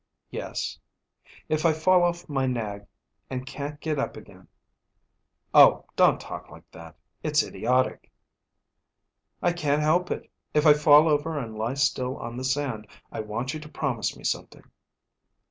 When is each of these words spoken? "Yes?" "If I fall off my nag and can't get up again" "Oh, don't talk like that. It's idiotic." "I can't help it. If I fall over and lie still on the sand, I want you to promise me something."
"Yes?" 0.31 0.79
"If 1.47 1.63
I 1.63 1.73
fall 1.73 2.01
off 2.01 2.27
my 2.27 2.47
nag 2.47 2.87
and 3.29 3.45
can't 3.45 3.79
get 3.79 3.99
up 3.99 4.17
again" 4.17 4.47
"Oh, 5.53 5.85
don't 5.95 6.19
talk 6.19 6.49
like 6.49 6.63
that. 6.71 6.95
It's 7.21 7.43
idiotic." 7.43 8.09
"I 9.43 9.53
can't 9.53 9.83
help 9.83 10.09
it. 10.09 10.31
If 10.55 10.65
I 10.65 10.73
fall 10.73 11.07
over 11.07 11.37
and 11.37 11.53
lie 11.55 11.75
still 11.75 12.17
on 12.17 12.35
the 12.35 12.43
sand, 12.43 12.87
I 13.11 13.19
want 13.19 13.53
you 13.53 13.59
to 13.59 13.69
promise 13.69 14.17
me 14.17 14.23
something." 14.23 14.63